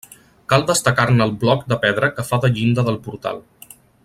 [0.53, 3.43] Cal destacar-ne el bloc de pedra que fa de llinda del portal.